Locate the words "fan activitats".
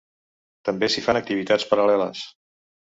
1.09-1.71